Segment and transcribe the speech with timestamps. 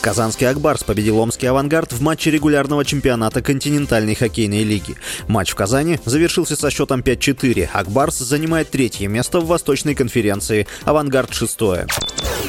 [0.00, 4.94] Казанский «Акбарс» победил омский «Авангард» в матче регулярного чемпионата континентальной хоккейной лиги.
[5.26, 7.68] Матч в Казани завершился со счетом 5-4.
[7.72, 11.86] «Акбарс» занимает третье место в Восточной конференции, «Авангард»— шестое.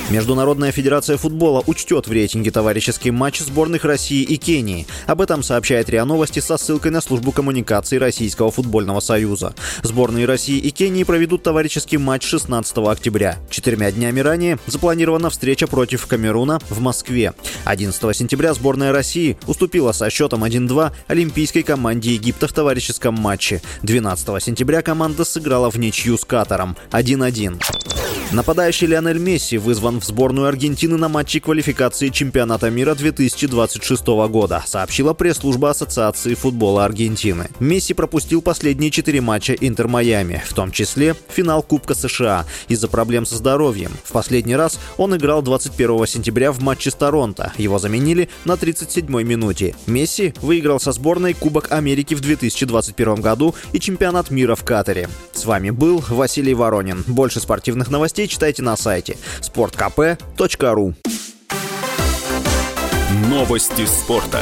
[0.09, 4.88] Международная федерация футбола учтет в рейтинге товарищеский матч сборных России и Кении.
[5.05, 9.54] Об этом сообщает РИА Новости со ссылкой на службу коммуникации Российского футбольного союза.
[9.84, 13.38] Сборные России и Кении проведут товарищеский матч 16 октября.
[13.52, 17.34] Четырьмя днями ранее запланирована встреча против Камеруна в Москве.
[17.66, 23.62] 11 сентября сборная России уступила со счетом 1-2 олимпийской команде Египта в товарищеском матче.
[23.84, 27.59] 12 сентября команда сыграла в ничью с Катаром 1-1.
[28.31, 35.15] Нападающий Лионель Месси вызван в сборную Аргентины на матче квалификации чемпионата мира 2026 года, сообщила
[35.15, 37.49] пресс-служба Ассоциации футбола Аргентины.
[37.59, 43.35] Месси пропустил последние четыре матча Интер-Майами, в том числе финал Кубка США, из-за проблем со
[43.35, 43.91] здоровьем.
[44.04, 47.51] В последний раз он играл 21 сентября в матче с Торонто.
[47.57, 49.73] Его заменили на 37-й минуте.
[49.87, 55.09] Месси выиграл со сборной Кубок Америки в 2021 году и чемпионат мира в Катаре.
[55.34, 57.04] С вами был Василий Воронин.
[57.07, 60.93] Больше спортивных новостей новостей читайте на сайте sportkp.ru
[63.29, 64.41] Новости спорта.